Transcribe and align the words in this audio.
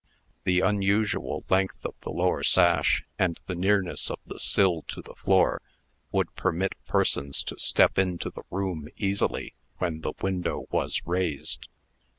The 0.45 0.61
unusual 0.61 1.43
length 1.47 1.85
of 1.85 1.93
the 2.01 2.09
lower 2.09 2.41
sash, 2.41 3.03
and 3.19 3.39
the 3.45 3.53
nearness 3.53 4.09
of 4.09 4.17
the 4.25 4.39
sill 4.39 4.81
to 4.87 4.99
the 4.99 5.13
floor, 5.13 5.61
would 6.11 6.33
permit 6.35 6.73
persons 6.87 7.43
to 7.43 7.59
step 7.59 7.99
into 7.99 8.31
the 8.31 8.41
room 8.49 8.89
easily 8.97 9.53
when 9.77 10.01
the 10.01 10.13
window 10.19 10.65
was 10.71 11.03
raised. 11.05 11.67